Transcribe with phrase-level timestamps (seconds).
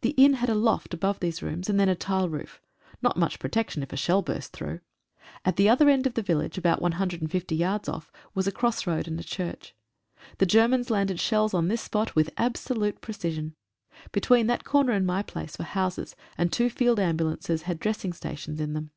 [0.00, 2.60] The inn had a loft above these rooms, and then a tile roof—
[3.02, 4.80] not much protection if a shell burst through.
[5.44, 8.48] At the other end of the village, about one hundred and fifty yards off, was
[8.48, 9.76] a cross road, and a church.
[10.38, 13.54] The Germans landed shells on this spot with absolute precision.
[14.10, 18.12] Be tween that corner and my place were houses, and two field ambulances had dressing
[18.12, 18.90] stations in them.